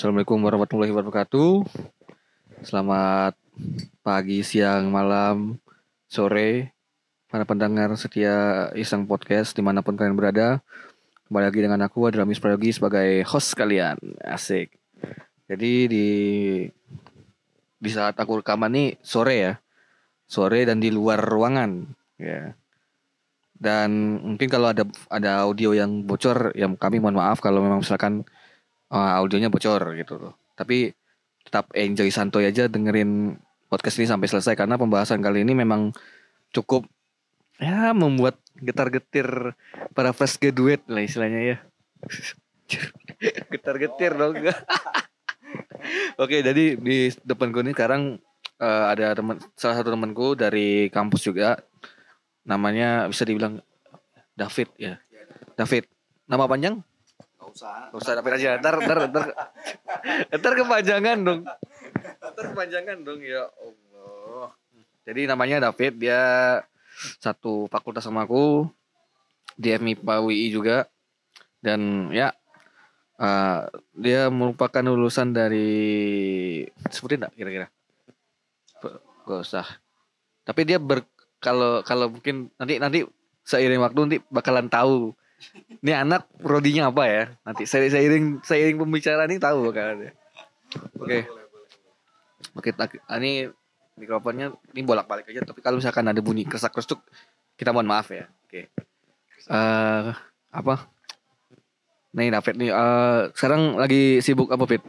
[0.00, 1.60] Assalamualaikum warahmatullahi wabarakatuh.
[2.64, 3.36] Selamat
[4.00, 5.60] pagi, siang, malam,
[6.08, 6.72] sore,
[7.28, 10.64] para pendengar setia Iseng Podcast di mana pun kalian berada.
[11.28, 14.00] Kembali lagi dengan aku adalah Miss Prayogi sebagai host kalian.
[14.24, 14.72] Asik.
[15.52, 16.08] Jadi di
[17.76, 19.60] di saat aku rekaman nih sore ya,
[20.24, 22.56] sore dan di luar ruangan ya.
[23.52, 28.24] Dan mungkin kalau ada ada audio yang bocor, yang kami mohon maaf kalau memang misalkan
[28.90, 30.34] uh, audionya bocor gitu loh.
[30.58, 30.92] Tapi
[31.46, 33.38] tetap enjoy santuy aja dengerin
[33.70, 35.94] podcast ini sampai selesai karena pembahasan kali ini memang
[36.50, 36.84] cukup
[37.62, 39.54] ya membuat getar-getir
[39.94, 41.56] para fresh graduate lah istilahnya ya.
[43.52, 44.36] Getar-getir dong.
[46.22, 48.20] Oke, jadi di depanku ini sekarang
[48.60, 51.60] uh, ada teman salah satu temanku dari kampus juga.
[52.44, 53.60] Namanya bisa dibilang
[54.36, 54.94] David ya.
[55.56, 55.88] David.
[56.30, 56.80] Nama panjang?
[57.50, 57.90] Usah.
[57.90, 58.50] Gak usah David aja.
[58.62, 59.24] Ntar, ntar, ntar,
[60.30, 61.40] ntar kepanjangan dong.
[62.22, 64.48] Ntar kepanjangan dong ya Allah.
[65.04, 65.98] Jadi namanya David.
[65.98, 66.22] Dia
[67.18, 68.70] satu fakultas sama aku.
[69.58, 70.86] Di FMIPA WI juga.
[71.60, 72.32] Dan ya
[73.20, 77.66] uh, dia merupakan lulusan dari sebutin enggak kira-kira?
[79.28, 79.66] Gak usah.
[80.42, 81.04] Tapi dia ber
[81.40, 83.00] kalau kalau mungkin nanti nanti
[83.44, 85.12] seiring waktu nanti bakalan tahu.
[85.80, 87.24] Ini anak prodinya apa ya?
[87.42, 90.12] Nanti saya seiring seiring pembicaraan ini tahu bakalan ya.
[91.00, 91.18] Oke.
[92.56, 93.48] Oke, tak- ah, ini
[93.96, 97.00] mikrofonnya ini bolak-balik aja tapi kalau misalkan ada bunyi kesak-kesuk
[97.54, 98.28] kita mohon maaf ya.
[98.44, 98.68] Oke.
[99.46, 100.10] Eh
[100.50, 100.74] apa?
[102.10, 104.82] Nih David nih eh sekarang lagi sibuk apa Fit?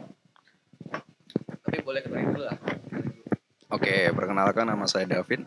[1.62, 2.56] Tapi boleh kenalin dulu lah.
[3.72, 5.44] Oke, perkenalkan nama saya David.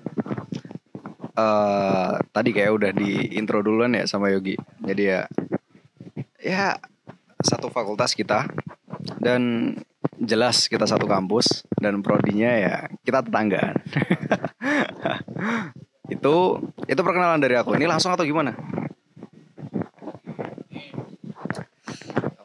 [1.36, 4.56] eh tadi kayak udah di intro duluan ya sama Yogi.
[4.86, 5.26] Jadi ya,
[6.38, 6.78] ya
[7.42, 8.46] satu fakultas kita
[9.18, 9.74] dan
[10.22, 13.82] jelas kita satu kampus dan prodinya ya kita tetanggaan.
[16.16, 16.36] itu
[16.86, 17.74] itu perkenalan dari aku.
[17.74, 18.54] Ini langsung atau gimana?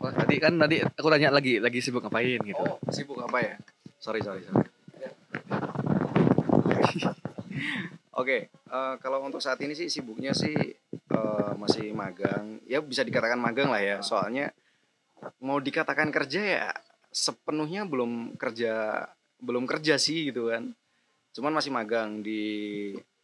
[0.01, 2.65] Apa tadi kan tadi aku tanya lagi lagi sibuk ngapain gitu.
[2.65, 3.55] Oh, sibuk apa ya?
[4.01, 4.65] Sorry, sorry, sorry.
[8.21, 10.57] Oke, eh, kalau untuk saat ini sih sibuknya sih
[11.21, 12.59] eh, masih magang.
[12.65, 13.97] Ya bisa dikatakan magang lah ya.
[14.01, 14.51] Soalnya
[15.45, 16.67] mau dikatakan kerja ya
[17.13, 19.05] sepenuhnya belum kerja
[19.41, 20.73] belum kerja sih gitu kan.
[21.37, 22.43] Cuman masih magang di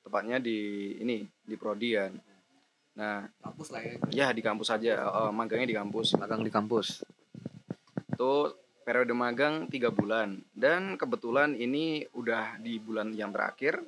[0.04, 2.12] tepatnya di ini di Prodian.
[2.96, 3.94] Nah, Kampus lah ya.
[4.08, 4.92] ya di kampus aja.
[5.04, 6.16] eh, magangnya di kampus.
[6.16, 7.04] Magang di kampus.
[8.16, 8.48] itu
[8.80, 13.82] periode magang tiga bulan dan kebetulan ini udah di bulan yang terakhir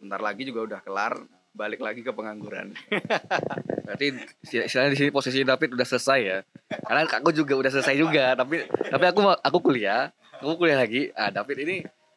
[0.00, 1.14] bentar lagi juga udah kelar
[1.56, 2.76] balik lagi ke pengangguran
[3.86, 4.06] Berarti
[4.42, 6.38] istilahnya di sini posisi David udah selesai ya.
[6.66, 10.10] Karena aku juga udah selesai juga, tapi tapi aku aku kuliah,
[10.42, 11.14] aku kuliah lagi.
[11.14, 11.76] Ah, David ini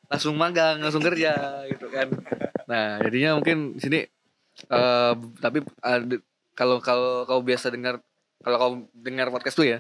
[0.09, 2.09] langsung magang, langsung kerja gitu kan.
[2.66, 3.99] Nah, jadinya mungkin di sini
[4.59, 5.99] eh tapi eh,
[6.57, 8.01] kalau kalau kau biasa dengar
[8.41, 9.79] kalau kau dengar podcast tuh ya,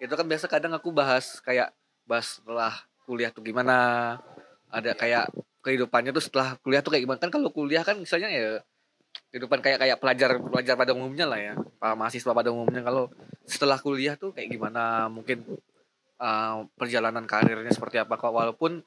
[0.00, 1.70] itu kan biasa kadang aku bahas kayak
[2.08, 2.72] bahas setelah
[3.04, 3.76] kuliah tuh gimana,
[4.72, 5.28] ada kayak
[5.60, 8.50] kehidupannya tuh setelah kuliah tuh kayak gimana kan kalau kuliah kan misalnya ya
[9.32, 11.54] kehidupan kayak kayak pelajar pelajar pada umumnya lah ya.
[11.78, 12.82] Para mahasiswa pada umumnya.
[12.82, 13.12] Kalau
[13.46, 15.06] setelah kuliah tuh kayak gimana?
[15.08, 15.44] Mungkin
[16.20, 18.32] uh, perjalanan karirnya seperti apa kok?
[18.32, 18.82] Walaupun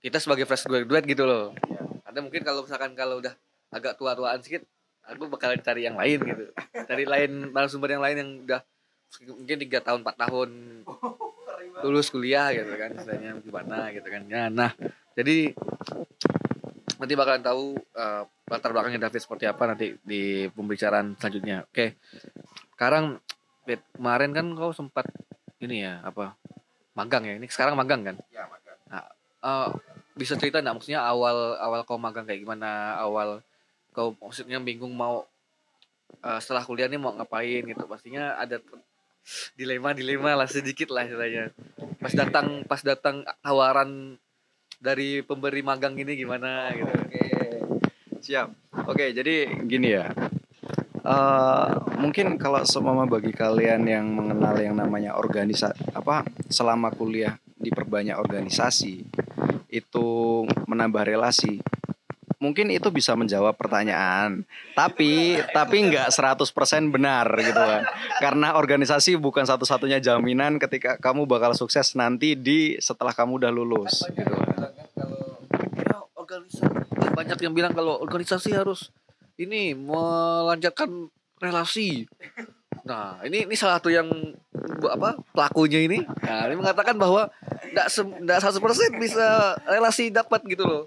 [0.00, 1.56] kita sebagai fresh graduate gitu loh.
[2.04, 3.32] Ada mungkin kalau misalkan kalau udah
[3.70, 4.66] agak tua-tuaan sedikit
[5.06, 6.44] aku bakalan cari yang lain gitu.
[6.74, 8.60] Cari lain narasumber yang lain yang udah
[9.26, 10.50] mungkin tiga tahun empat tahun
[11.86, 12.90] lulus kuliah gitu kan.
[12.94, 14.22] Istilahnya gimana gitu kan.
[14.26, 14.74] Ya nah
[15.14, 15.54] jadi
[17.00, 21.64] nanti bakalan tahu uh, latar belakangnya David seperti apa nanti di pembicaraan selanjutnya.
[21.70, 21.96] Oke.
[22.74, 23.22] Sekarang
[23.62, 25.06] Fit, kemarin kan kau sempat
[25.62, 26.34] ini ya apa
[26.98, 27.38] magang ya.
[27.38, 28.16] Ini sekarang magang kan?
[28.34, 28.78] ya magang
[29.40, 29.68] Eh,
[30.20, 33.00] bisa cerita nggak maksudnya awal awal kau magang kayak gimana?
[33.00, 33.40] Awal
[33.96, 35.24] kau maksudnya bingung mau
[36.20, 37.84] eh, setelah kuliah nih mau ngapain gitu.
[37.86, 38.60] Pastinya ada
[39.56, 41.54] dilema dilema lah sedikit lah istilahnya.
[42.02, 44.20] Pas datang pas datang tawaran
[44.80, 46.88] dari pemberi magang ini gimana gitu.
[46.88, 47.20] oke
[48.20, 48.48] siap.
[48.86, 50.12] Oke jadi gini ya.
[51.00, 58.20] Eh, mungkin kalau semua bagi kalian yang mengenal yang namanya organisasi apa selama kuliah diperbanyak
[58.20, 59.08] organisasi
[59.72, 60.08] itu
[60.68, 61.64] menambah relasi
[62.40, 66.40] mungkin itu bisa menjawab pertanyaan tapi tapi nggak 100%
[66.88, 67.84] benar gitu kan.
[68.16, 74.04] Karena organisasi bukan satu-satunya jaminan ketika kamu bakal sukses nanti di setelah kamu udah lulus
[74.16, 74.69] gitu kan.
[76.30, 76.80] Organisasi
[77.10, 78.94] banyak yang bilang kalau organisasi harus
[79.34, 81.10] ini melanjutkan
[81.40, 82.06] relasi.
[82.84, 84.08] Nah, ini ini salah satu yang
[84.86, 85.98] apa pelakunya ini.
[86.04, 87.28] Nah, ini mengatakan bahwa
[87.72, 87.88] enggak
[88.20, 90.84] enggak 100% bisa relasi dapat gitu loh.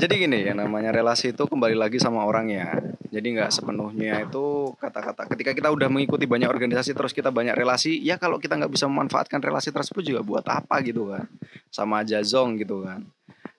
[0.00, 2.78] Jadi gini ya namanya relasi itu kembali lagi sama orangnya.
[3.10, 5.26] Jadi nggak sepenuhnya itu kata-kata.
[5.28, 8.86] Ketika kita udah mengikuti banyak organisasi terus kita banyak relasi, ya kalau kita nggak bisa
[8.86, 11.26] memanfaatkan relasi tersebut juga buat apa gitu kan?
[11.68, 13.04] Sama aja zong gitu kan.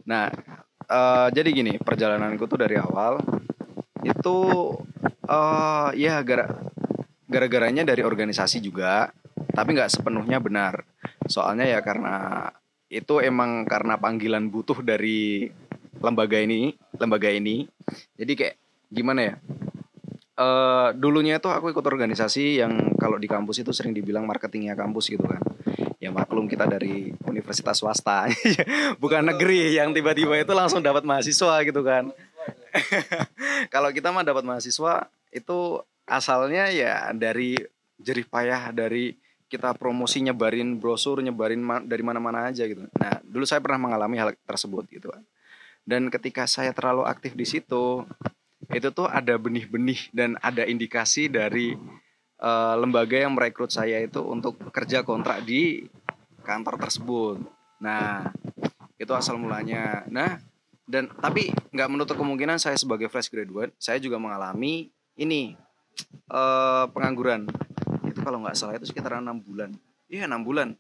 [0.08, 0.30] Nah,
[0.90, 3.22] uh, jadi gini perjalananku tuh dari awal
[4.02, 4.38] itu
[5.30, 6.50] uh, ya gara
[7.30, 9.14] gara-garanya dari organisasi juga,
[9.54, 10.84] tapi nggak sepenuhnya benar.
[11.30, 12.50] Soalnya ya karena
[12.92, 15.48] itu emang karena panggilan butuh dari
[16.02, 17.70] lembaga ini lembaga ini.
[18.20, 18.56] Jadi kayak
[18.92, 19.36] gimana ya?
[20.42, 25.14] Uh, dulunya itu aku ikut organisasi yang kalau di kampus itu sering dibilang marketingnya kampus
[25.14, 25.44] gitu kan
[26.02, 28.26] ya maklum kita dari universitas swasta.
[29.02, 32.10] Bukan negeri yang tiba-tiba itu langsung dapat mahasiswa gitu kan.
[33.74, 35.78] Kalau kita mah dapat mahasiswa itu
[36.10, 37.54] asalnya ya dari
[38.02, 39.14] jerih payah dari
[39.46, 42.82] kita promosi nyebarin brosur nyebarin ma dari mana-mana aja gitu.
[42.98, 45.22] Nah dulu saya pernah mengalami hal tersebut gitu kan.
[45.86, 48.10] Dan ketika saya terlalu aktif di situ
[48.74, 51.78] itu tuh ada benih-benih dan ada indikasi dari
[52.42, 55.86] uh, lembaga yang merekrut saya itu untuk kerja kontrak di
[56.42, 57.38] kantor tersebut.
[57.80, 58.34] Nah
[58.98, 60.04] itu asal mulanya.
[60.10, 60.42] Nah
[60.90, 65.54] dan tapi nggak menutup kemungkinan saya sebagai fresh graduate saya juga mengalami ini
[66.34, 67.48] uh, pengangguran.
[68.10, 69.72] Itu kalau nggak salah itu sekitar enam bulan.
[70.10, 70.76] Iya enam bulan.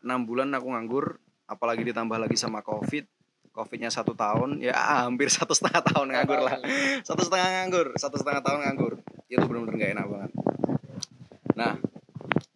[0.00, 1.20] Enam bulan aku nganggur
[1.50, 3.04] apalagi ditambah lagi sama covid.
[3.50, 6.56] Covidnya satu tahun ya hampir satu setengah tahun nganggur lah.
[7.02, 9.02] Satu setengah nganggur satu setengah tahun nganggur.
[9.26, 10.30] Itu benar-benar nggak enak banget
[11.60, 11.76] nah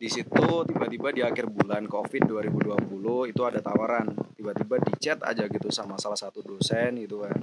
[0.05, 4.13] di situ tiba-tiba di akhir bulan covid 2020 itu ada tawaran.
[4.37, 7.37] Tiba-tiba di chat aja gitu sama salah satu dosen gitu kan.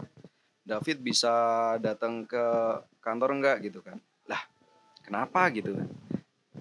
[0.61, 1.33] David bisa
[1.81, 2.45] datang ke
[3.01, 3.97] kantor enggak gitu kan?
[4.29, 4.45] Lah
[5.01, 5.89] kenapa gitu kan?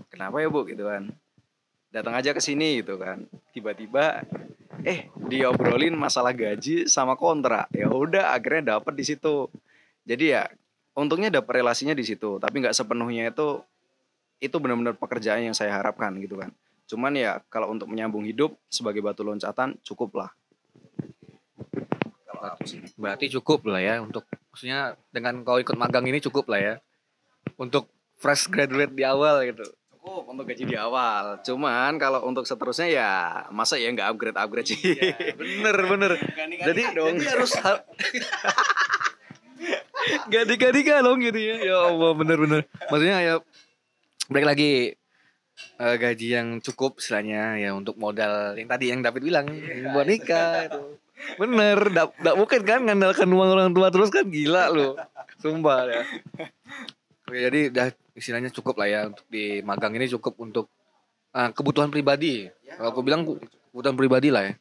[0.09, 0.65] Kenapa ya bu?
[0.65, 1.13] Gitu kan.
[1.93, 3.29] Datang aja ke sini gitu kan.
[3.53, 4.25] Tiba-tiba
[4.89, 7.69] eh diobrolin masalah gaji sama kontrak.
[7.77, 9.53] Ya udah akhirnya dapet di situ.
[10.09, 10.49] Jadi ya
[10.97, 12.41] untungnya dapet relasinya di situ.
[12.41, 13.61] Tapi nggak sepenuhnya itu
[14.41, 16.51] itu benar-benar pekerjaan yang saya harapkan gitu kan
[16.91, 20.31] cuman ya kalau untuk menyambung hidup sebagai batu loncatan cukup lah
[22.97, 26.75] berarti cukup lah ya untuk maksudnya dengan kau ikut magang ini cukup lah ya
[27.61, 29.63] untuk fresh graduate di awal gitu
[30.01, 31.45] cukup untuk gaji di awal.
[31.45, 33.11] Cuman kalau untuk seterusnya ya
[33.53, 34.81] masa ya nggak upgrade upgrade sih.
[34.81, 36.17] Ya, bener bener.
[36.41, 37.21] jadi dong.
[37.21, 37.53] Jadi harus
[40.33, 41.61] gak dikali dong gitu ya.
[41.61, 42.61] Ya Allah bener bener.
[42.89, 43.35] Maksudnya ya
[44.31, 44.71] balik lagi
[45.83, 50.07] uh, gaji yang cukup istilahnya ya untuk modal yang tadi yang David bilang yeah, buat
[50.07, 50.83] nikah itu.
[51.37, 54.97] Bener, gak mungkin kan ngandalkan uang orang tua terus kan gila loh.
[55.37, 56.03] Sumpah ya.
[57.29, 57.87] Oke, jadi udah
[58.17, 60.73] istilahnya cukup lah ya untuk di magang ini cukup untuk
[61.37, 62.49] uh, kebutuhan pribadi.
[62.65, 63.29] Ya, Kalau aku bilang
[63.71, 64.55] kebutuhan pribadi lah ya.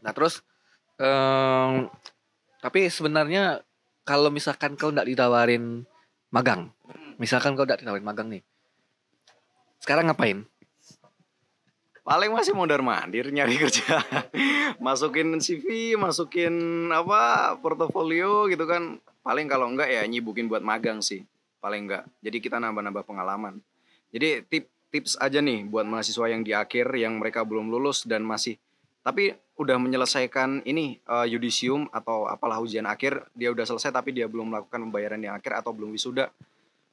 [0.00, 0.40] Nah terus,
[0.96, 1.92] um,
[2.64, 3.60] tapi sebenarnya
[4.08, 5.84] kalau misalkan kau tidak ditawarin
[6.32, 6.72] magang,
[7.20, 8.42] misalkan kau tidak ditawarin magang nih,
[9.88, 10.44] sekarang ngapain?
[12.04, 14.04] Paling masih mondar mandir nyari kerja,
[14.76, 16.52] masukin CV, masukin
[16.92, 19.00] apa portofolio gitu kan.
[19.24, 21.24] Paling kalau enggak ya nyibukin buat magang sih
[21.64, 22.04] paling enggak.
[22.20, 23.64] Jadi kita nambah-nambah pengalaman.
[24.12, 28.24] Jadi tip tips aja nih buat mahasiswa yang di akhir yang mereka belum lulus dan
[28.24, 28.60] masih
[29.04, 34.24] tapi udah menyelesaikan ini uh, yudisium atau apalah ujian akhir dia udah selesai tapi dia
[34.28, 36.32] belum melakukan pembayaran yang akhir atau belum wisuda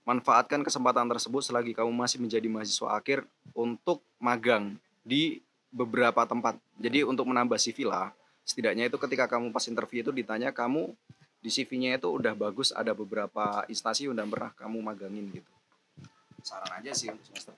[0.05, 3.25] manfaatkan kesempatan tersebut selagi kamu masih menjadi mahasiswa akhir
[3.57, 5.41] untuk magang di
[5.73, 6.55] beberapa tempat.
[6.77, 8.13] Jadi untuk menambah CV lah
[8.45, 10.93] setidaknya itu ketika kamu pas interview itu ditanya kamu
[11.41, 15.51] di CV-nya itu udah bagus ada beberapa instansi udah pernah kamu magangin gitu.
[16.45, 17.57] Saran aja sih untuk semester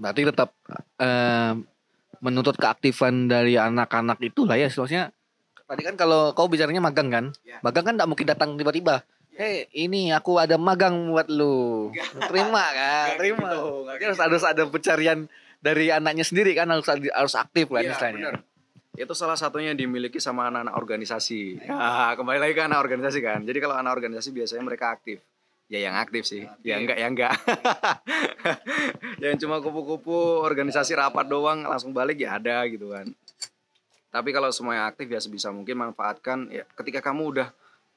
[0.00, 0.56] berarti tetap
[0.96, 1.52] uh,
[2.24, 5.12] menuntut keaktifan dari anak-anak itu lah ya maksudnya
[5.68, 7.24] tadi kan kalau kau bicaranya magang kan?
[7.44, 7.60] Ya.
[7.60, 9.06] magang kan tidak mungkin datang tiba-tiba.
[9.40, 11.88] Hei, ini aku ada magang buat lu.
[12.28, 13.16] Terima kan?
[13.16, 13.48] Terima.
[13.96, 14.20] Gitu.
[14.20, 15.24] harus ada ada pencarian
[15.64, 18.36] dari anaknya sendiri kan harus harus aktif kan ya, istilahnya.
[18.36, 18.50] Bener
[19.00, 21.64] itu salah satunya dimiliki sama anak-anak organisasi.
[21.64, 23.40] Ya, kembali lagi ke anak organisasi kan.
[23.48, 25.24] Jadi kalau anak organisasi biasanya mereka aktif.
[25.72, 26.44] Ya yang aktif sih.
[26.44, 26.66] Aktif.
[26.66, 27.32] Ya enggak ya enggak.
[29.24, 33.08] yang cuma kupu-kupu organisasi rapat doang langsung balik ya ada gitu kan.
[34.10, 37.48] Tapi kalau semuanya aktif ya sebisa mungkin manfaatkan ya ketika kamu udah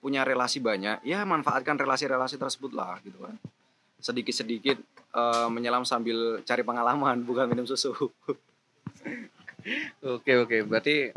[0.04, 3.40] punya relasi banyak, ya manfaatkan relasi-relasi tersebut lah gitu kan.
[4.04, 4.76] Sedikit-sedikit
[5.16, 7.96] uh, menyelam sambil cari pengalaman bukan minum susu.
[10.04, 11.16] Oke oke, berarti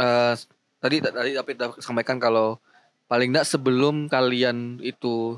[0.00, 0.32] uh,
[0.80, 2.56] tadi tadi tapi sampaikan kalau
[3.04, 5.36] paling enggak sebelum kalian itu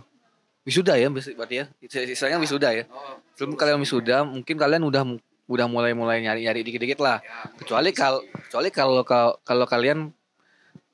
[0.62, 2.86] wisuda ya berarti ya istilahnya wisuda ya
[3.34, 5.02] sebelum kalian wisuda mungkin kalian udah
[5.50, 7.18] udah mulai-mulai nyari-nyari dikit-dikit lah.
[7.58, 10.14] Kecuali kalau kecuali kalau kalau kalau kalian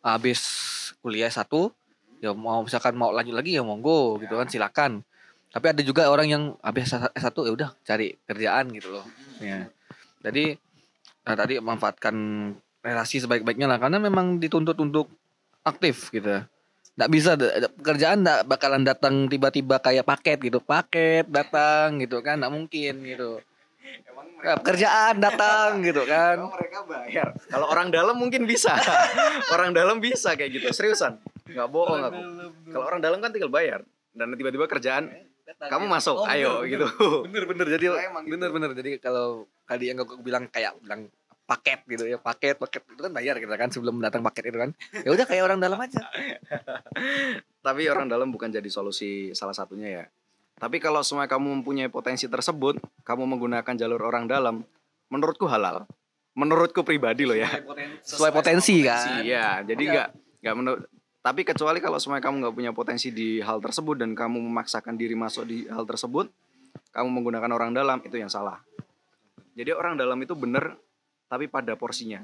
[0.00, 0.40] habis
[1.08, 1.72] kuliah satu
[2.20, 5.00] ya mau misalkan mau lanjut lagi ya monggo gitu kan silakan.
[5.48, 9.06] Tapi ada juga orang yang habis S1 ya udah cari kerjaan gitu loh.
[9.40, 9.72] Ya.
[10.20, 10.60] Jadi
[11.24, 12.16] nah, tadi manfaatkan
[12.84, 15.08] relasi sebaik-baiknya lah karena memang dituntut untuk
[15.64, 16.44] aktif gitu.
[17.00, 17.30] Nggak bisa
[17.80, 20.60] pekerjaan nggak bakalan datang tiba-tiba kayak paket gitu.
[20.60, 23.40] Paket datang gitu kan nggak mungkin gitu.
[24.38, 26.38] Ya, pekerjaan datang gitu kan.
[26.38, 27.28] Emang mereka bayar.
[27.50, 28.74] Kalau orang dalam mungkin bisa.
[29.54, 30.66] orang dalam bisa kayak gitu.
[30.70, 31.18] Seriusan.
[31.46, 32.20] Nggak bohong aku.
[32.70, 33.82] Kalau orang dalam kan tinggal bayar.
[34.14, 35.10] Dan tiba-tiba kerjaan
[35.48, 36.86] kamu masuk, Oh, ayo bener, gitu.
[37.24, 38.36] Bener bener jadi emang gitu.
[38.36, 41.08] bener bener jadi kalau tadi yang gue bilang kayak bilang
[41.48, 44.70] paket gitu ya paket paket itu kan bayar kita kan sebelum datang paket itu kan
[44.92, 46.04] ya udah kayak orang dalam aja
[47.64, 50.04] Tapi orang dalam bukan jadi solusi salah satunya ya.
[50.58, 54.66] Tapi kalau semua kamu mempunyai potensi tersebut, kamu menggunakan jalur orang dalam,
[55.06, 55.86] menurutku halal.
[56.34, 57.50] Menurutku pribadi loh ya.
[58.02, 59.90] sesuai potensi kan Iya, jadi Iya.
[59.94, 60.08] nggak
[60.42, 60.82] nggak menurut.
[61.18, 65.18] Tapi kecuali kalau semua kamu nggak punya potensi di hal tersebut dan kamu memaksakan diri
[65.18, 66.30] masuk di hal tersebut,
[66.94, 68.62] kamu menggunakan orang dalam itu yang salah.
[69.58, 70.78] Jadi orang dalam itu benar,
[71.26, 72.22] tapi pada porsinya,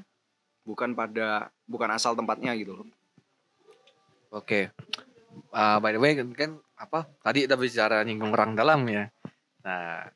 [0.63, 2.87] bukan pada bukan asal tempatnya gitu loh.
[4.35, 4.71] oke
[5.51, 9.09] Ah, by the way kan apa tadi kita bicara nyinggung orang dalam ya.
[9.63, 10.11] Nah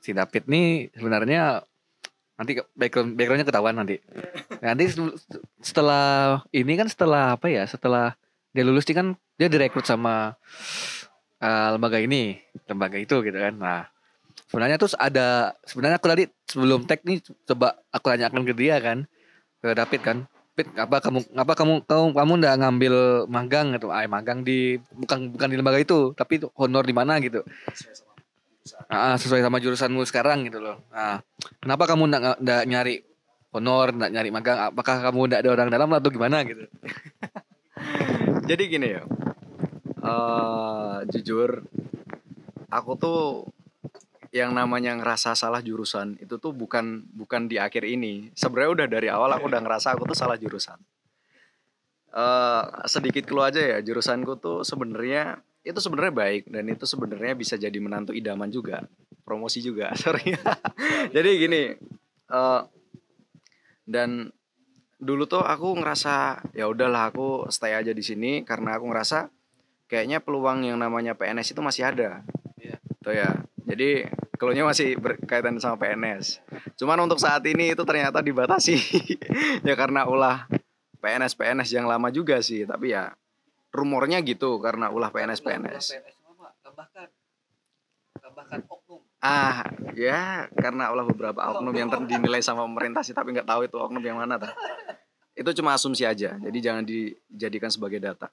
[0.00, 1.64] si David nih sebenarnya
[2.36, 3.96] nanti background backgroundnya ketahuan nanti.
[4.60, 5.20] Nanti se-
[5.60, 8.16] setelah ini kan setelah apa ya setelah
[8.52, 10.36] dia lulus kan dia direkrut sama
[11.40, 13.54] eh, lembaga ini lembaga itu gitu kan.
[13.56, 13.80] Nah
[14.48, 19.08] sebenarnya terus ada sebenarnya aku tadi sebelum tag nih coba aku tanyakan ke dia kan
[19.60, 20.18] ke David kan
[20.56, 22.94] David apa kamu apa kamu kamu kamu udah ngambil
[23.28, 27.20] magang gitu ah magang di bukan bukan di lembaga itu tapi itu honor di mana
[27.20, 27.44] gitu
[28.90, 30.82] Ah, ah, sesuai sama jurusanmu sekarang gitu loh.
[30.90, 31.22] Nah,
[31.62, 32.98] kenapa kamu nggak nggak nyari
[33.54, 34.58] honor, nggak nyari magang?
[34.58, 36.66] Apakah kamu nggak ada orang dalam atau gimana gitu?
[38.50, 39.06] Jadi gini ya,
[40.02, 41.62] eh jujur,
[42.66, 43.46] aku tuh
[44.36, 48.28] yang namanya ngerasa salah jurusan itu tuh bukan bukan di akhir ini.
[48.36, 50.76] Sebenarnya udah dari awal aku udah ngerasa aku tuh salah jurusan.
[52.16, 57.60] eh sedikit keluar aja ya, jurusanku tuh sebenarnya itu sebenarnya baik dan itu sebenarnya bisa
[57.60, 58.88] jadi menantu idaman juga,
[59.20, 60.32] promosi juga, sorry.
[61.12, 61.62] jadi gini,
[62.30, 62.60] eh
[63.84, 64.32] dan
[64.96, 69.28] dulu tuh aku ngerasa ya udahlah aku stay aja di sini karena aku ngerasa
[69.86, 72.24] kayaknya peluang yang namanya PNS itu masih ada.
[72.58, 72.76] Iya.
[73.04, 73.30] Tuh ya.
[73.66, 76.40] Jadi keluarnya masih berkaitan sama PNS.
[76.76, 78.76] Cuman untuk saat ini itu ternyata dibatasi
[79.68, 80.48] ya karena ulah
[81.00, 83.12] PNS PNS yang lama juga sih, tapi ya
[83.72, 85.84] rumornya gitu karena ulah PNS PNS.
[86.64, 87.08] Tambahkan,
[88.20, 89.00] tambahkan oknum.
[89.20, 89.66] Ah,
[89.96, 94.04] ya karena ulah beberapa oknum yang dinilai sama pemerintah sih tapi nggak tahu itu oknum
[94.04, 94.54] yang mana tak.
[95.36, 96.36] Itu cuma asumsi aja.
[96.40, 98.32] Jadi jangan dijadikan sebagai data.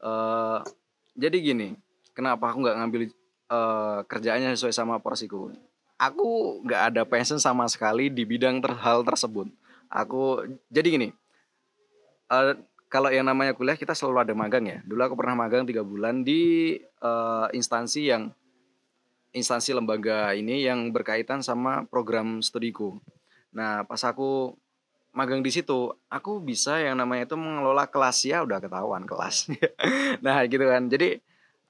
[0.00, 0.60] eh
[1.20, 1.76] jadi gini,
[2.16, 3.02] kenapa aku nggak ngambil
[3.50, 5.50] eh kerjaannya sesuai sama porsiku?
[6.00, 9.50] Aku nggak ada passion sama sekali di bidang ter- hal tersebut.
[9.90, 11.08] Aku jadi gini.
[12.30, 12.54] eh
[12.90, 14.78] kalau yang namanya kuliah kita selalu ada magang ya.
[14.86, 18.30] Dulu aku pernah magang tiga bulan di eh, instansi yang
[19.30, 22.98] instansi lembaga ini yang berkaitan sama program studiku.
[23.54, 24.54] Nah, pas aku
[25.14, 29.50] magang di situ, aku bisa yang namanya itu mengelola kelas ya udah ketahuan kelas.
[30.24, 30.86] nah, gitu kan.
[30.90, 31.18] Jadi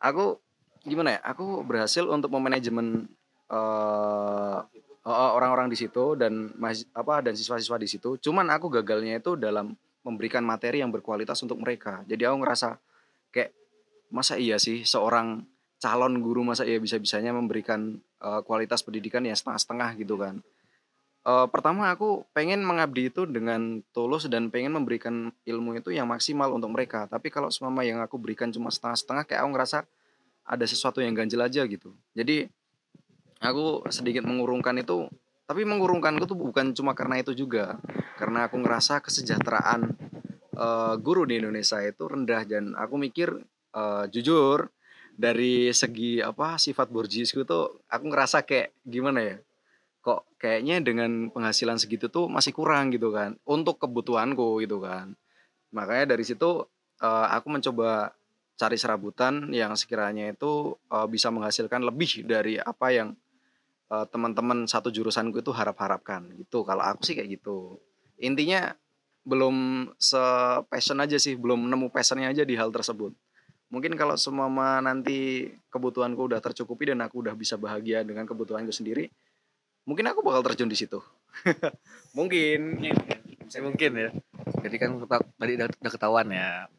[0.01, 0.41] aku
[0.85, 1.21] gimana ya?
[1.25, 3.09] Aku berhasil untuk memanajemen
[3.51, 4.59] eh,
[5.07, 6.53] orang-orang di situ dan
[6.93, 8.21] apa dan siswa-siswa di situ.
[8.21, 9.73] Cuman aku gagalnya itu dalam
[10.05, 12.05] memberikan materi yang berkualitas untuk mereka.
[12.09, 12.77] Jadi aku ngerasa
[13.33, 13.53] kayak
[14.13, 15.45] masa iya sih seorang
[15.81, 20.45] calon guru masa iya bisa-bisanya memberikan eh, kualitas pendidikan yang setengah-setengah gitu kan.
[21.21, 26.49] Eh, pertama aku pengen mengabdi itu dengan tulus dan pengen memberikan ilmu itu yang maksimal
[26.49, 27.05] untuk mereka.
[27.13, 29.79] Tapi kalau semua yang aku berikan cuma setengah-setengah kayak aku ngerasa
[30.51, 31.95] ada sesuatu yang ganjil aja gitu.
[32.11, 32.51] Jadi
[33.39, 35.07] aku sedikit mengurungkan itu
[35.51, 37.75] tapi mengurungkanku tuh bukan cuma karena itu juga.
[38.15, 39.99] Karena aku ngerasa kesejahteraan
[40.55, 43.35] eh, guru di Indonesia itu rendah dan aku mikir
[43.75, 44.71] eh, jujur
[45.19, 49.37] dari segi apa sifat borjiesku tuh aku ngerasa kayak gimana ya?
[50.07, 53.35] Kok kayaknya dengan penghasilan segitu tuh masih kurang gitu kan?
[53.43, 55.19] Untuk kebutuhanku gitu kan.
[55.75, 56.63] Makanya dari situ
[57.03, 58.15] eh, aku mencoba
[58.61, 63.09] cari serabutan yang sekiranya itu eh, bisa menghasilkan lebih dari apa yang
[63.89, 66.61] eh, teman-teman satu jurusanku itu harap-harapkan gitu.
[66.69, 67.81] Kalau aku sih kayak gitu.
[68.21, 68.77] Intinya
[69.25, 70.21] belum se
[70.69, 73.17] passion aja sih belum nemu passionnya aja di hal tersebut.
[73.73, 79.09] Mungkin kalau semua nanti kebutuhanku udah tercukupi dan aku udah bisa bahagia dengan kebutuhanku sendiri
[79.89, 81.01] mungkin aku bakal terjun di situ.
[82.19, 82.85] Mungkin.
[83.51, 84.11] Ya, mungkin ya.
[84.63, 84.95] Jadi kan
[85.35, 86.71] tadi udah, udah ketahuan ya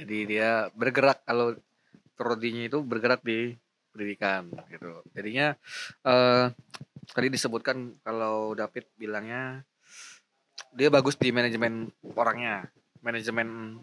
[0.00, 1.56] jadi dia bergerak kalau
[2.16, 3.56] prodinya itu bergerak di
[3.92, 5.04] pendidikan gitu.
[5.12, 5.56] Jadinya
[6.06, 6.46] eh
[7.10, 9.66] tadi disebutkan kalau David bilangnya
[10.72, 12.68] dia bagus di manajemen orangnya
[13.04, 13.80] manajemen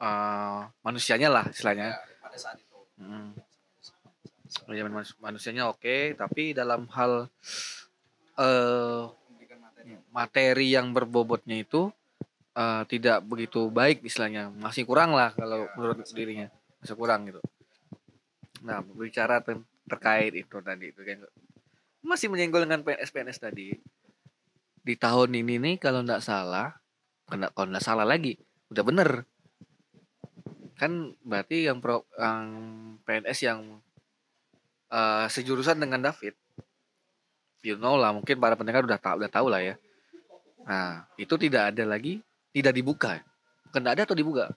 [0.00, 1.96] eh, manusianya lah istilahnya.
[2.22, 2.78] Pada saat itu.
[2.98, 3.30] Mm.
[4.64, 7.28] manajemen manus- manusianya oke tapi dalam hal
[8.40, 9.02] eh
[10.12, 11.92] materi yang berbobotnya itu
[12.58, 14.50] eh, tidak begitu baik istilahnya.
[14.50, 16.50] Masih kurang lah kalau menurut dirinya.
[16.82, 17.40] Masih kurang gitu.
[18.66, 21.22] Nah berbicara ter- terkait itu tadi itu kan
[22.02, 23.78] masih menyenggol dengan PNS PNS tadi.
[24.82, 26.74] Di tahun ini nih kalau nggak salah
[27.28, 28.34] kalau nggak salah lagi
[28.74, 29.10] udah bener.
[30.78, 32.44] Kan berarti yang pro yang
[33.06, 33.60] PNS yang
[34.90, 36.34] eh, sejurusan dengan David
[37.62, 39.74] you know lah mungkin para pendengar udah tahu udah tahu lah ya.
[40.64, 42.22] Nah itu tidak ada lagi
[42.58, 43.22] tidak dibuka.
[43.70, 44.50] Kena ada atau dibuka?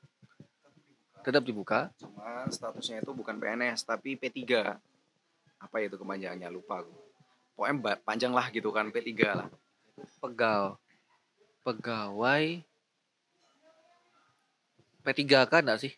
[1.21, 1.93] Tetap dibuka.
[2.01, 4.41] Cuma statusnya itu bukan PNS tapi P3
[5.61, 6.49] apa itu kepanjangannya?
[6.49, 6.93] Lupa aku.
[7.53, 9.47] Pokoknya ba- panjang lah gitu kan P3 lah.
[10.17, 10.81] Pegal
[11.61, 12.65] pegawai
[15.05, 15.93] P3K enggak sih?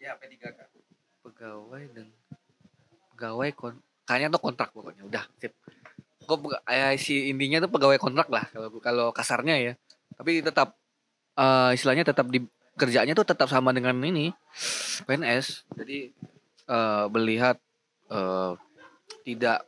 [0.00, 0.56] Ya P3K
[1.20, 2.08] pegawai dan
[3.12, 3.76] pegawai kon
[4.08, 5.04] kayaknya tuh kontrak pokoknya.
[5.04, 5.52] Udah sip.
[6.24, 9.72] Kok eh, si intinya tuh pegawai kontrak lah kalau kalau kasarnya ya.
[10.16, 10.72] Tapi tetap
[11.36, 12.42] eh, istilahnya tetap di
[12.76, 14.32] kerjanya tuh tetap sama dengan ini
[15.04, 16.12] PNS jadi
[16.68, 17.56] eh, melihat
[18.10, 18.52] eh,
[19.22, 19.64] tidak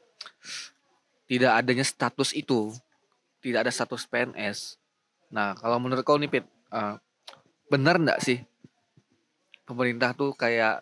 [1.28, 2.72] tidak adanya status itu
[3.44, 4.80] tidak ada status PNS
[5.28, 6.94] nah kalau menurut kau nih Pit eh,
[7.68, 8.40] benar enggak sih
[9.68, 10.80] pemerintah tuh kayak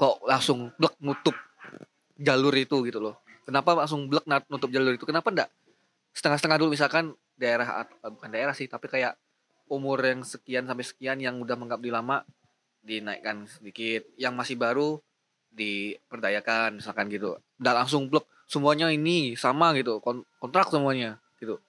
[0.00, 1.36] kok langsung blek nutup
[2.16, 3.20] jalur itu gitu loh.
[3.44, 5.04] Kenapa langsung nat- nutup jalur itu?
[5.04, 5.50] Kenapa enggak
[6.16, 9.12] setengah-setengah dulu misalkan daerah bukan daerah sih, tapi kayak
[9.70, 12.26] umur yang sekian sampai sekian yang udah mengabdi lama
[12.82, 14.98] dinaikkan sedikit, yang masih baru
[15.54, 17.38] diperdayakan misalkan gitu.
[17.62, 21.62] Enggak langsung blek semuanya ini sama gitu, kon- kontrak semuanya gitu.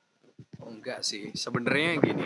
[0.58, 1.30] Oh, enggak sih.
[1.38, 2.26] Sebenarnya gini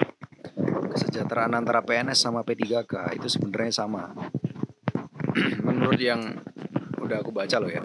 [0.96, 4.16] kesejahteraan antara PNS sama P3K itu sebenarnya sama.
[5.68, 6.24] Menurut yang
[7.04, 7.84] udah aku baca loh ya.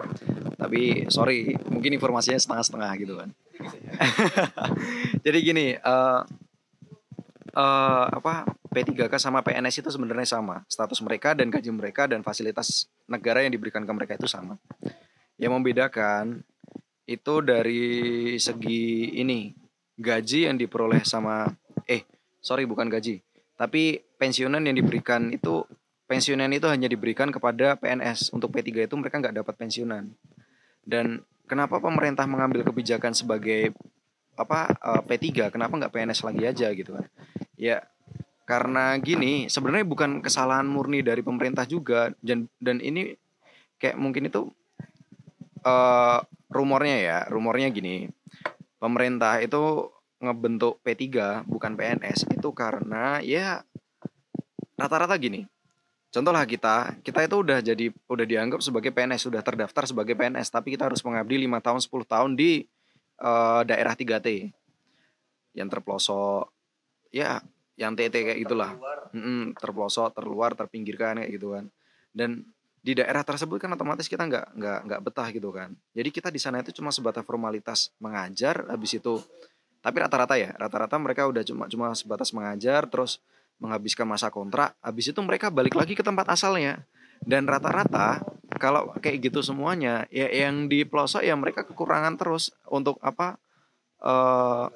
[0.55, 3.29] Tapi sorry mungkin informasinya setengah-setengah gitu kan.
[5.25, 6.19] Jadi gini eh
[7.51, 10.63] eh, apa P3K sama PNS itu sebenarnya sama.
[10.71, 14.55] Status mereka dan gaji mereka dan fasilitas negara yang diberikan ke mereka itu sama.
[15.35, 16.43] Yang membedakan
[17.05, 17.83] itu dari
[18.39, 19.51] segi ini
[19.99, 21.49] gaji yang diperoleh sama
[21.83, 22.07] eh
[22.39, 23.19] sorry bukan gaji
[23.61, 25.61] tapi pensiunan yang diberikan itu
[26.09, 30.09] pensiunan itu hanya diberikan kepada PNS untuk P3 itu mereka nggak dapat pensiunan.
[30.81, 33.77] Dan kenapa pemerintah mengambil kebijakan sebagai
[34.35, 37.05] apa eh, P3 kenapa nggak PNS lagi aja gitu kan
[37.59, 37.83] ya
[38.47, 43.15] karena gini sebenarnya bukan kesalahan murni dari pemerintah juga dan dan ini
[43.79, 44.49] kayak mungkin itu
[45.61, 46.19] eh
[46.51, 48.09] rumornya ya rumornya gini
[48.81, 49.87] pemerintah itu
[50.21, 53.65] ngebentuk P3 bukan PNS itu karena ya
[54.81, 55.45] rata-rata gini.
[56.11, 60.75] Contohlah kita, kita itu udah jadi udah dianggap sebagai PNS, sudah terdaftar sebagai PNS, tapi
[60.75, 62.67] kita harus mengabdi 5 tahun 10 tahun di
[63.21, 64.49] eh, daerah 3T.
[65.53, 66.49] Yang terpelosok
[67.13, 67.43] ya
[67.79, 68.71] yang TT kayak gitulah.
[69.11, 71.65] Mm-mm, terpelosok, terluar, terpinggirkan kayak gitu kan.
[72.13, 72.45] Dan
[72.81, 75.73] di daerah tersebut kan otomatis kita nggak nggak nggak betah gitu kan.
[75.93, 79.21] Jadi kita di sana itu cuma sebatas formalitas mengajar, habis itu
[79.81, 83.17] tapi rata-rata ya rata-rata mereka udah cuma cuma sebatas mengajar terus
[83.57, 86.85] menghabiskan masa kontrak habis itu mereka balik lagi ke tempat asalnya
[87.25, 88.21] dan rata-rata
[88.57, 93.37] kalau kayak gitu semuanya ya yang di pelosok ya mereka kekurangan terus untuk apa
[94.01, 94.67] eh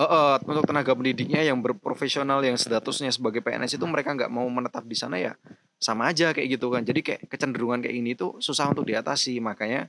[0.00, 4.48] eh, eh, untuk tenaga pendidiknya yang berprofesional yang statusnya sebagai PNS itu mereka nggak mau
[4.48, 5.36] menetap di sana ya
[5.80, 6.84] sama aja kayak gitu kan.
[6.84, 9.40] Jadi kayak kecenderungan kayak ini tuh susah untuk diatasi.
[9.40, 9.88] Makanya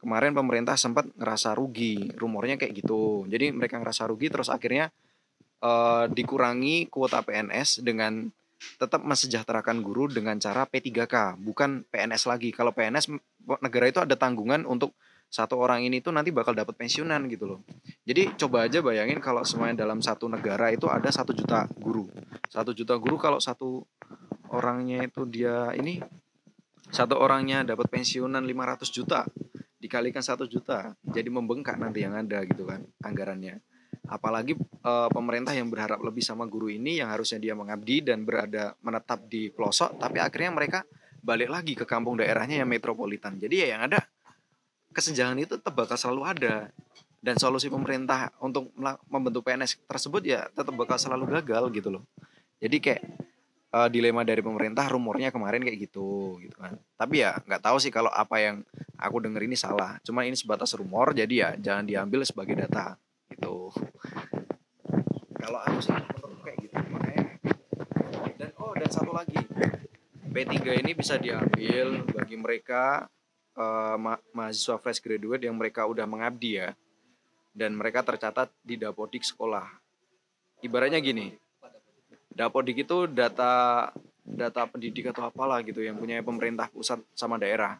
[0.00, 2.08] kemarin pemerintah sempat ngerasa rugi.
[2.16, 3.28] Rumornya kayak gitu.
[3.28, 4.88] Jadi mereka ngerasa rugi terus akhirnya
[5.60, 8.32] eh, dikurangi kuota PNS dengan
[8.76, 12.50] tetap mensejahterakan guru dengan cara P3K bukan PNS lagi.
[12.52, 13.12] Kalau PNS
[13.60, 17.60] negara itu ada tanggungan untuk satu orang ini tuh nanti bakal dapat pensiunan gitu loh.
[18.06, 22.06] Jadi coba aja bayangin kalau semuanya dalam satu negara itu ada satu juta guru.
[22.46, 23.84] Satu juta guru kalau satu
[24.54, 25.98] orangnya itu dia ini
[26.90, 29.26] satu orangnya dapat pensiunan 500 juta
[29.82, 33.58] dikalikan satu juta jadi membengkak nanti yang ada gitu kan anggarannya
[34.08, 38.74] apalagi eh, pemerintah yang berharap lebih sama guru ini yang harusnya dia mengabdi dan berada
[38.82, 40.80] menetap di pelosok tapi akhirnya mereka
[41.26, 43.34] balik lagi ke kampung daerahnya yang metropolitan.
[43.34, 44.06] Jadi ya yang ada
[44.94, 46.70] kesenjangan itu tetap bakal selalu ada.
[47.16, 48.70] Dan solusi pemerintah untuk
[49.10, 52.06] membentuk PNS tersebut ya tetap bakal selalu gagal gitu loh.
[52.62, 53.02] Jadi kayak
[53.74, 56.78] eh, dilema dari pemerintah rumornya kemarin kayak gitu gitu kan.
[56.94, 58.62] Tapi ya nggak tahu sih kalau apa yang
[58.94, 59.98] aku denger ini salah.
[60.06, 62.94] Cuma ini sebatas rumor jadi ya jangan diambil sebagai data
[63.26, 63.74] gitu
[65.46, 66.74] kalau aku sih menurut kayak gitu.
[66.90, 67.24] Makanya
[68.34, 69.38] dan oh dan satu lagi
[70.34, 73.06] P3 ini bisa diambil bagi mereka
[73.54, 76.74] eh, ma- mahasiswa fresh graduate yang mereka udah mengabdi ya
[77.54, 79.70] dan mereka tercatat di dapodik sekolah.
[80.66, 81.30] Ibaratnya gini
[82.36, 83.88] dapodik itu data
[84.26, 87.78] data pendidik atau apalah gitu yang punya pemerintah pusat sama daerah.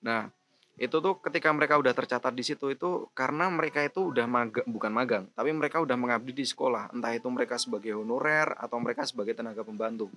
[0.00, 0.32] Nah
[0.76, 4.92] itu tuh ketika mereka udah tercatat di situ itu karena mereka itu udah magang bukan
[4.92, 6.92] magang tapi mereka udah mengabdi di sekolah.
[6.92, 10.12] Entah itu mereka sebagai honorer atau mereka sebagai tenaga pembantu.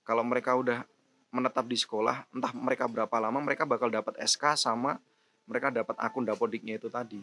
[0.00, 0.88] Kalau mereka udah
[1.28, 4.96] menetap di sekolah entah mereka berapa lama mereka bakal dapat SK sama
[5.44, 7.20] mereka dapat akun dapodiknya itu tadi.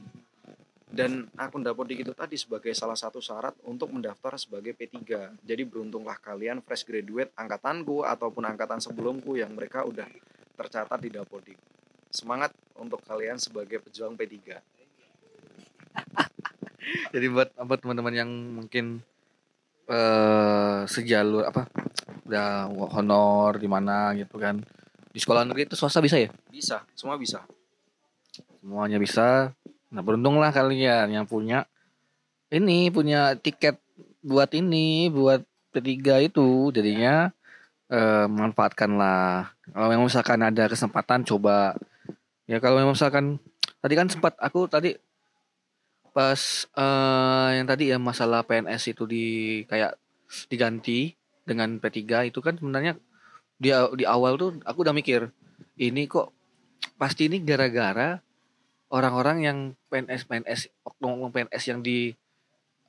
[0.90, 5.02] Dan akun dapodik itu tadi sebagai salah satu syarat untuk mendaftar sebagai P3
[5.42, 10.10] jadi beruntunglah kalian fresh graduate angkatanku ataupun angkatan sebelumku yang mereka udah
[10.58, 11.58] tercatat di dapodik
[12.10, 14.36] semangat untuk kalian sebagai pejuang P3
[17.14, 19.02] Jadi buat buat teman-teman yang mungkin
[19.90, 21.66] eh sejalur apa
[22.30, 24.62] udah honor di mana gitu kan.
[25.10, 26.30] Di sekolah negeri itu swasta bisa ya?
[26.50, 27.42] bisa semua bisa
[28.62, 29.56] Semuanya bisa.
[29.90, 31.66] Nah, beruntunglah kalian yang punya
[32.54, 33.82] ini punya tiket
[34.22, 35.42] buat ini buat
[35.74, 37.34] P3 itu jadinya
[37.90, 39.54] eh manfaatkanlah.
[39.74, 41.74] Kalau misalkan ada kesempatan coba
[42.50, 43.38] ya kalau memang misalkan
[43.78, 44.98] tadi kan sempat aku tadi
[46.10, 49.26] pas eh yang tadi ya masalah PNS itu di
[49.70, 49.94] kayak
[50.50, 51.14] diganti
[51.46, 52.98] dengan P3 itu kan sebenarnya
[53.62, 55.30] di di awal tuh aku udah mikir
[55.78, 56.34] ini kok
[56.98, 58.18] pasti ini gara-gara
[58.90, 59.58] orang-orang yang
[59.94, 62.18] PNS PNS oknum PNS yang di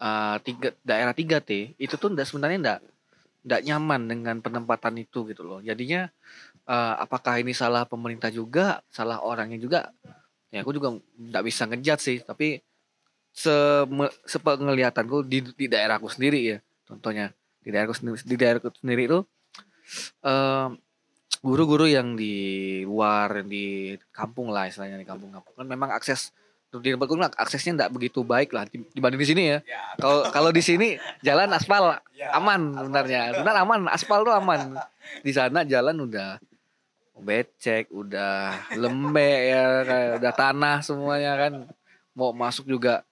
[0.00, 2.78] eh, tiga daerah 3T itu tuh ndak sebenarnya ndak
[3.40, 5.60] ndak nyaman dengan penempatan itu gitu loh.
[5.64, 6.12] Jadinya
[6.70, 9.90] eh, apakah ini salah pemerintah juga, salah orangnya juga?
[10.54, 12.62] Ya aku juga ndak bisa ngejat sih, tapi
[13.30, 13.54] se
[14.26, 16.58] sepenglihatanku di di daerahku sendiri ya.
[16.86, 19.18] Contohnya di daerahku sendiri di daerahku sendiri itu
[20.22, 20.68] eh,
[21.40, 22.34] guru-guru yang di
[22.84, 26.34] luar di kampung lah istilahnya di kampung-kampung kan memang akses
[26.70, 29.58] di tempatku kan aksesnya tidak begitu baik lah di- dibanding di sini ya.
[29.98, 31.98] Kalau kalau di sini jalan aspal
[32.30, 33.42] aman sebenarnya.
[33.42, 34.78] Benar aman, aspal tuh aman.
[35.26, 36.38] Di sana jalan udah
[37.20, 41.52] becek, udah lembek ya, kayak udah tanah semuanya kan.
[42.16, 43.06] Mau masuk juga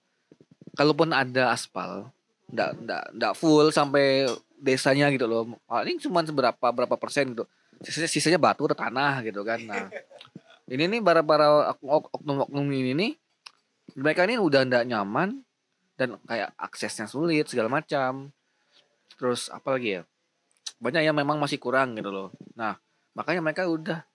[0.75, 2.11] kalaupun ada aspal,
[2.51, 4.27] ndak ndak ndak full sampai
[4.59, 5.55] desanya gitu loh.
[5.71, 7.45] Paling cuma seberapa berapa persen gitu.
[7.79, 9.63] Sisanya, sisanya batu atau tanah gitu kan.
[9.63, 9.87] Nah,
[10.67, 11.71] ini nih para para
[12.13, 13.13] oknum-oknum ini nih
[13.95, 15.41] mereka ini udah ndak nyaman
[15.99, 18.35] dan kayak aksesnya sulit segala macam.
[19.19, 20.03] Terus apa lagi ya?
[20.79, 22.29] Banyak yang memang masih kurang gitu loh.
[22.55, 22.79] Nah,
[23.19, 24.07] makanya mereka udah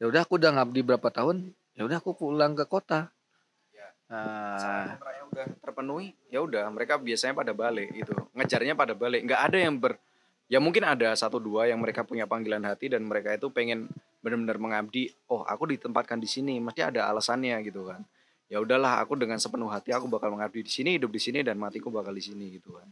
[0.00, 3.12] ya udah aku udah ngabdi berapa tahun, ya udah aku pulang ke kota.
[4.06, 5.02] Nah, saat
[5.36, 8.14] udah terpenuhi ya udah mereka biasanya pada balik gitu.
[8.32, 9.26] Ngejarnya pada balik.
[9.28, 10.00] Nggak ada yang ber
[10.48, 13.90] ya mungkin ada satu dua yang mereka punya panggilan hati dan mereka itu pengen
[14.24, 16.56] benar-benar mengabdi oh aku ditempatkan di sini.
[16.62, 18.00] Mesti ada alasannya gitu kan.
[18.46, 21.58] Ya udahlah aku dengan sepenuh hati aku bakal mengabdi di sini hidup di sini dan
[21.58, 22.88] matiku bakal di sini gitu kan.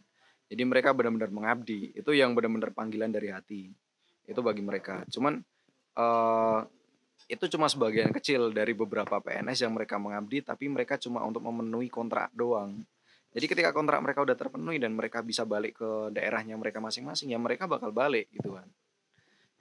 [0.50, 1.94] Jadi mereka benar-benar mengabdi.
[1.96, 3.70] Itu yang benar-benar panggilan dari hati.
[4.26, 5.06] Itu bagi mereka.
[5.08, 5.40] Cuman
[5.94, 6.60] eh
[7.24, 11.88] itu cuma sebagian kecil dari beberapa PNS yang mereka mengabdi tapi mereka cuma untuk memenuhi
[11.88, 12.84] kontrak doang.
[13.34, 17.40] Jadi ketika kontrak mereka udah terpenuhi dan mereka bisa balik ke daerahnya mereka masing-masing ya
[17.40, 18.68] mereka bakal balik gitu kan.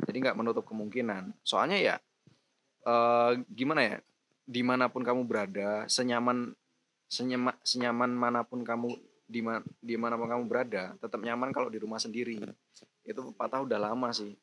[0.03, 1.31] Jadi nggak menutup kemungkinan.
[1.41, 1.95] Soalnya ya
[2.83, 3.95] eh gimana ya
[4.43, 6.51] di mana pun kamu berada senyaman
[7.07, 8.91] senyama, senyaman mana pun kamu
[9.23, 12.43] di ma- di mana pun kamu berada tetap nyaman kalau di rumah sendiri.
[13.07, 14.35] Itu pepatah udah lama sih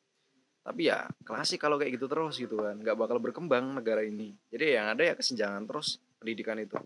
[0.61, 2.77] tapi ya klasik kalau kayak gitu terus gitu kan.
[2.77, 4.37] Nggak bakal berkembang negara ini.
[4.53, 6.77] Jadi yang ada ya kesenjangan terus pendidikan itu.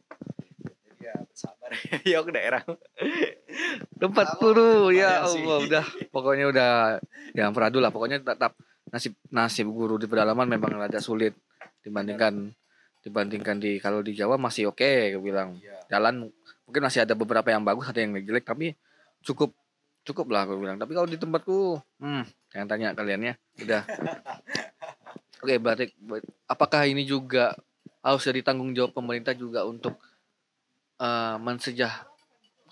[0.64, 1.72] Jadi ya sabar.
[2.08, 2.64] Ya ke daerah.
[4.00, 5.28] Tempat guru ya.
[5.28, 5.86] Allah udah.
[6.16, 6.72] Pokoknya udah
[7.36, 7.92] ya peradu lah.
[7.92, 8.56] Pokoknya tetap
[8.90, 11.36] nasib nasib guru di pedalaman memang rada sulit
[11.84, 12.54] dibandingkan
[13.04, 15.60] dibandingkan di kalau di Jawa masih oke gue bilang.
[15.60, 15.78] Iya.
[15.86, 16.32] jalan
[16.66, 18.74] mungkin masih ada beberapa yang bagus ada yang jelek tapi
[19.22, 19.54] cukup
[20.08, 20.80] cukup lah gue bilang.
[20.80, 23.34] Tapi kalau di tempatku hmm jangan tanya kalian ya.
[23.60, 23.84] Udah.
[25.44, 27.52] Oke berarti ber- apakah ini juga
[28.00, 30.00] harus jadi tanggung jawab pemerintah juga untuk
[30.96, 32.08] eh mensejah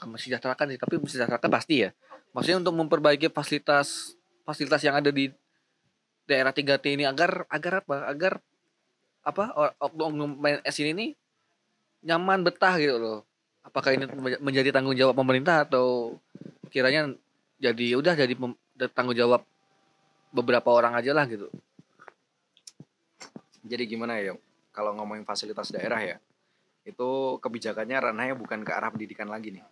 [0.07, 1.89] mensejahterakan sih tapi mensejahterakan pasti ya.
[2.31, 4.15] Maksudnya untuk memperbaiki fasilitas
[4.47, 5.27] fasilitas yang ada di
[6.23, 8.07] daerah 3T ini agar agar apa?
[8.07, 8.33] Agar
[9.27, 9.51] apa?
[9.83, 11.09] Oknum-oknum PNS ini nih
[12.07, 13.19] nyaman betah gitu loh.
[13.63, 14.07] Apakah ini
[14.39, 16.15] menjadi tanggung jawab pemerintah atau
[16.71, 17.11] kiranya
[17.59, 18.33] jadi udah jadi
[18.91, 19.43] tanggung jawab
[20.33, 21.47] beberapa orang aja lah gitu
[23.63, 24.35] Jadi gimana ya?
[24.75, 26.17] Kalau ngomongin fasilitas daerah ya,
[26.83, 29.63] itu kebijakannya ranahnya bukan ke arah pendidikan lagi nih.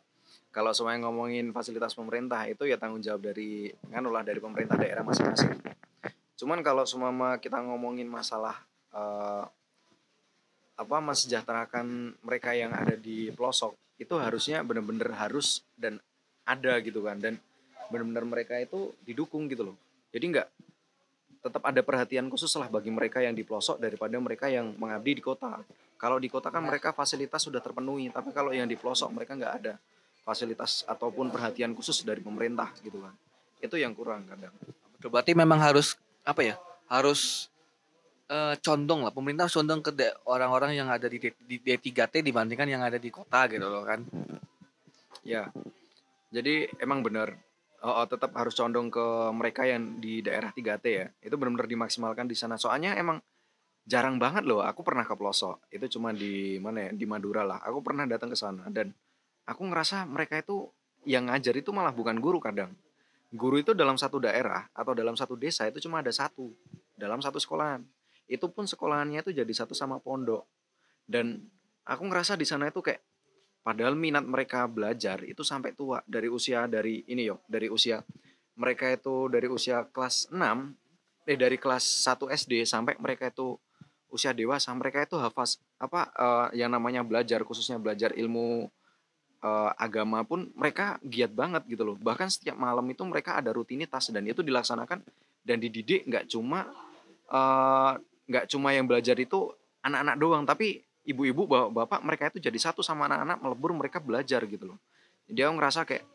[0.51, 5.59] Kalau semuanya ngomongin fasilitas pemerintah itu ya tanggung jawab dari nganulah dari pemerintah daerah masing-masing.
[6.39, 8.63] Cuman kalau semua kita ngomongin masalah
[8.95, 9.43] eh,
[10.79, 16.01] apa mensejahterakan mereka yang ada di pelosok itu harusnya benar-benar harus dan
[16.41, 17.37] ada gitu kan dan
[17.93, 19.77] benar-benar mereka itu didukung gitu loh.
[20.11, 20.47] Jadi nggak
[21.41, 25.23] tetap ada perhatian khusus lah bagi mereka yang di pelosok daripada mereka yang mengabdi di
[25.23, 25.63] kota.
[25.97, 29.53] Kalau di kota kan mereka fasilitas sudah terpenuhi, tapi kalau yang di pelosok mereka nggak
[29.63, 29.73] ada
[30.21, 33.13] fasilitas ataupun perhatian khusus dari pemerintah gitu kan.
[33.57, 34.53] Itu yang kurang kadang.
[35.01, 37.49] Berarti memang harus apa ya harus
[38.29, 39.89] eh, condong lah pemerintah condong ke
[40.29, 44.05] orang-orang yang ada di, D- di D3T dibandingkan yang ada di kota gitu loh kan
[45.21, 45.53] Ya.
[46.31, 47.35] Jadi emang benar
[47.81, 51.07] oh, oh, tetap harus condong ke mereka yang di daerah 3T ya.
[51.21, 52.55] Itu benar-benar dimaksimalkan di sana.
[52.55, 53.21] Soalnya emang
[53.85, 54.61] jarang banget loh.
[54.61, 55.67] Aku pernah ke pelosok.
[55.73, 56.91] Itu cuma di mana ya?
[56.93, 57.59] Di Madura lah.
[57.65, 58.93] Aku pernah datang ke sana dan
[59.49, 60.69] aku ngerasa mereka itu
[61.03, 62.71] yang ngajar itu malah bukan guru kadang.
[63.31, 66.51] Guru itu dalam satu daerah atau dalam satu desa itu cuma ada satu
[66.99, 67.81] dalam satu sekolahan.
[68.29, 70.45] Itu pun sekolahannya itu jadi satu sama pondok.
[71.07, 71.41] Dan
[71.87, 73.01] aku ngerasa di sana itu kayak
[73.61, 78.01] padahal minat mereka belajar itu sampai tua dari usia dari ini yo, dari usia
[78.57, 80.37] mereka itu dari usia kelas 6
[81.29, 83.55] eh dari kelas 1 SD sampai mereka itu
[84.11, 88.67] usia dewasa mereka itu hafaz apa eh, yang namanya belajar khususnya belajar ilmu
[89.41, 91.97] eh, agama pun mereka giat banget gitu loh.
[91.97, 94.99] Bahkan setiap malam itu mereka ada rutinitas dan itu dilaksanakan
[95.47, 96.03] dan dididik.
[96.05, 96.67] Nggak cuma
[97.31, 97.91] eh,
[98.27, 99.49] nggak cuma yang belajar itu
[99.81, 104.75] anak-anak doang tapi ibu-ibu bapak-bapak mereka itu jadi satu sama anak-anak melebur mereka belajar gitu
[104.75, 104.79] loh.
[105.25, 106.05] Aku ngerasa kayak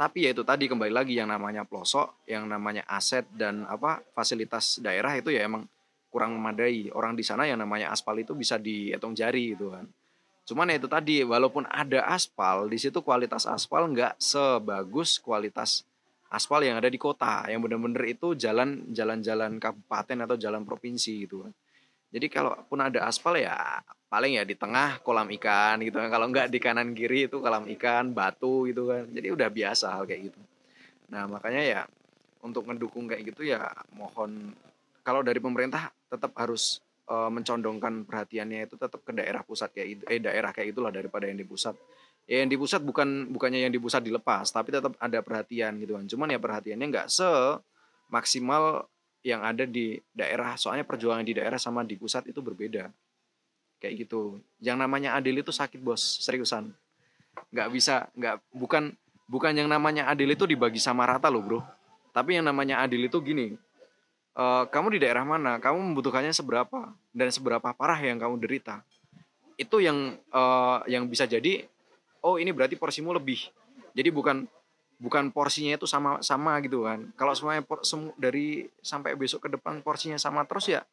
[0.00, 4.80] tapi ya itu tadi kembali lagi yang namanya pelosok yang namanya aset dan apa fasilitas
[4.80, 5.68] daerah itu ya emang
[6.08, 6.88] kurang memadai.
[6.96, 9.84] Orang di sana yang namanya aspal itu bisa dihitung jari gitu kan.
[10.48, 15.84] Cuman ya itu tadi walaupun ada aspal di situ kualitas aspal nggak sebagus kualitas
[16.32, 17.44] aspal yang ada di kota.
[17.46, 21.52] Yang bener-bener itu jalan jalan-jalan kabupaten atau jalan provinsi gitu kan.
[22.10, 26.10] Jadi kalaupun ada aspal ya paling ya di tengah kolam ikan gitu kan.
[26.10, 29.06] Kalau nggak di kanan kiri itu kolam ikan, batu gitu kan.
[29.06, 30.40] Jadi udah biasa hal kayak gitu.
[31.14, 31.80] Nah, makanya ya
[32.42, 34.56] untuk mendukung kayak gitu ya mohon
[35.04, 40.20] kalau dari pemerintah tetap harus eh, mencondongkan perhatiannya itu tetap ke daerah pusat kayak eh
[40.20, 41.78] daerah kayak itulah daripada yang di pusat.
[42.26, 45.94] Ya yang di pusat bukan bukannya yang di pusat dilepas, tapi tetap ada perhatian gitu
[45.98, 46.04] kan.
[46.06, 47.30] Cuman ya perhatiannya nggak se
[48.10, 48.86] maksimal
[49.22, 50.54] yang ada di daerah.
[50.58, 52.90] Soalnya perjuangan di daerah sama di pusat itu berbeda
[53.80, 54.38] kayak gitu.
[54.60, 56.20] Yang namanya adil itu sakit bos.
[56.20, 56.70] Seriusan.
[57.50, 58.92] Nggak bisa nggak bukan
[59.26, 61.60] bukan yang namanya adil itu dibagi sama rata loh bro.
[62.12, 63.56] Tapi yang namanya adil itu gini
[64.36, 68.84] eh, kamu di daerah mana kamu membutuhkannya seberapa dan seberapa parah yang kamu derita.
[69.56, 71.64] Itu yang eh, yang bisa jadi
[72.20, 73.48] oh ini berarti porsimu lebih.
[73.96, 74.44] Jadi bukan
[75.00, 77.08] bukan porsinya itu sama sama gitu kan.
[77.16, 80.84] Kalau semuanya por- semu- dari sampai besok ke depan porsinya sama terus ya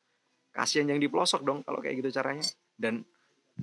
[0.57, 2.41] kasihan yang di pelosok dong kalau kayak gitu caranya
[2.77, 3.03] dan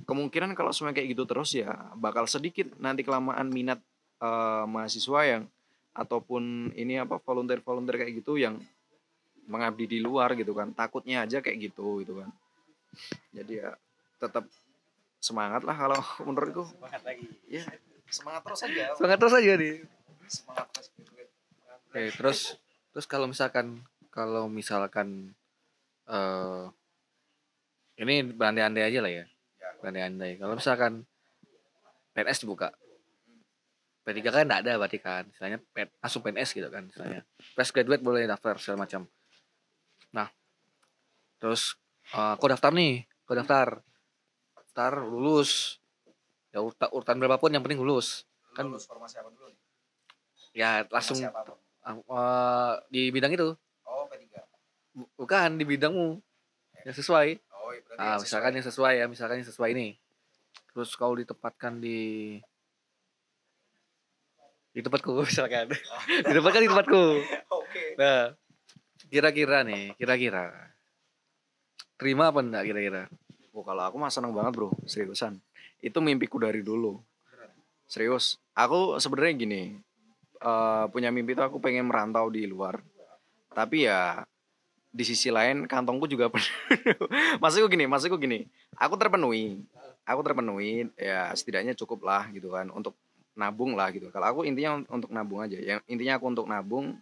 [0.03, 3.79] kemungkinan kalau semua kayak gitu terus ya bakal sedikit nanti kelamaan minat
[4.19, 5.43] eh, mahasiswa yang
[5.95, 8.59] ataupun ini apa volunteer volunteer kayak gitu yang
[9.47, 10.75] mengabdi di luar gitu kan.
[10.75, 12.29] Takutnya aja kayak gitu gitu kan.
[13.31, 13.71] Jadi ya
[14.19, 14.43] tetap
[15.23, 16.67] semangat lah kalau menurutku.
[16.67, 17.27] Semangat lagi.
[17.47, 17.63] ya
[18.11, 18.83] semangat terus aja.
[18.99, 19.75] Semangat terus aja nih
[20.29, 20.87] semangat terus
[21.95, 22.39] Oke, terus
[22.91, 23.79] terus kalau misalkan
[24.11, 25.31] kalau misalkan
[26.11, 26.65] eh
[27.95, 29.25] ini berandai-andai aja lah ya.
[29.79, 30.35] Berandai-andai.
[30.39, 31.07] Kalau misalkan
[32.15, 32.71] PNS dibuka.
[34.05, 35.23] P3 kan enggak ada berarti kan.
[35.25, 35.57] Misalnya
[35.99, 37.25] langsung PNS gitu kan misalnya.
[37.57, 39.09] Fresh graduate boleh daftar segala macam.
[40.13, 40.29] Nah,
[41.41, 41.73] terus
[42.13, 43.67] eh, aku daftar nih, aku daftar.
[44.53, 45.81] Daftar lulus.
[46.53, 48.23] Ya urutan, urutan berapapun yang penting lulus.
[48.53, 49.59] Kan- lulus formasi apa dulu nih?
[50.55, 53.57] Ya langsung eh, di bidang itu.
[53.85, 54.23] oh P3
[54.95, 56.21] Bu- bukan di bidangmu
[56.85, 57.41] yang sesuai
[57.75, 58.55] oh iya, berarti ah yang misalkan sesuai.
[58.55, 59.87] yang sesuai ya misalkan yang sesuai ini
[60.71, 61.99] terus kau ditempatkan di
[64.71, 65.67] di tempatku misalkan
[66.31, 67.03] ditempatkan di tempatku
[67.51, 68.31] oke nah
[69.11, 70.51] kira-kira nih kira-kira
[71.99, 73.03] terima apa enggak kira-kira
[73.55, 75.39] Oh, kalau aku mah seneng banget bro, seriusan.
[75.79, 76.99] Itu mimpiku dari dulu.
[77.87, 78.35] Serius.
[78.51, 79.61] Aku sebenarnya gini,
[80.43, 82.83] eh, punya mimpi itu aku pengen merantau di luar.
[83.55, 84.27] Tapi ya
[84.95, 86.47] di sisi lain kantongku juga penuh.
[87.43, 88.47] maksudku gini, maksudku gini.
[88.79, 89.59] Aku terpenuhi.
[90.07, 92.95] Aku terpenuhi ya setidaknya cukup lah gitu kan untuk
[93.35, 94.07] nabung lah gitu.
[94.15, 95.59] Kalau aku intinya un- untuk nabung aja.
[95.59, 96.95] Yang intinya aku untuk nabung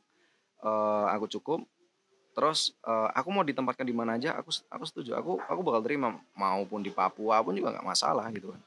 [0.65, 1.61] eh, aku cukup.
[2.33, 5.13] Terus eh, aku mau ditempatkan di mana aja aku aku setuju.
[5.13, 8.61] Aku aku bakal terima maupun di Papua pun juga nggak masalah gitu kan.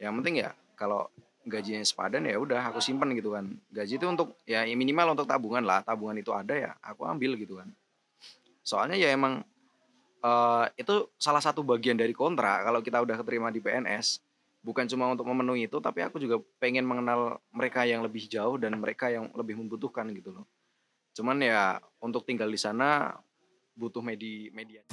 [0.00, 1.12] Yang penting ya kalau
[1.44, 3.44] gajinya sepadan ya udah aku simpen gitu kan.
[3.68, 5.84] Gaji itu untuk ya minimal untuk tabungan lah.
[5.84, 7.68] Tabungan itu ada ya aku ambil gitu kan.
[8.70, 9.42] Soalnya ya emang
[10.22, 14.22] eh, itu salah satu bagian dari kontrak kalau kita udah keterima di PNS
[14.62, 18.78] bukan cuma untuk memenuhi itu tapi aku juga pengen mengenal mereka yang lebih jauh dan
[18.78, 20.46] mereka yang lebih membutuhkan gitu loh.
[21.18, 23.10] Cuman ya untuk tinggal di sana
[23.74, 24.86] butuh medi media.